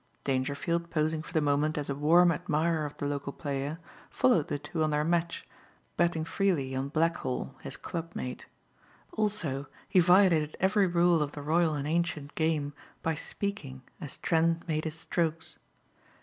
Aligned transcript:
Dangerfield 0.23 0.89
posing 0.89 1.21
for 1.21 1.31
the 1.31 1.41
moment 1.41 1.77
as 1.77 1.87
a 1.87 1.93
warm 1.93 2.31
admirer 2.31 2.87
of 2.87 2.97
the 2.97 3.05
local 3.05 3.31
player, 3.31 3.77
followed 4.09 4.47
the 4.47 4.57
two 4.57 4.83
on 4.83 4.89
their 4.89 5.03
match, 5.03 5.47
betting 5.95 6.25
freely 6.25 6.73
on 6.75 6.89
Blackhall, 6.89 7.53
his 7.61 7.77
clubmate. 7.77 8.47
Also, 9.11 9.67
he 9.87 9.99
violated 9.99 10.57
every 10.59 10.87
rule 10.87 11.21
of 11.21 11.33
the 11.33 11.43
royal 11.43 11.75
and 11.75 11.87
ancient 11.87 12.33
game 12.33 12.73
by 13.03 13.13
speaking 13.13 13.83
as 13.99 14.17
Trent 14.17 14.67
made 14.67 14.85
his 14.85 14.95
strokes. 14.95 15.59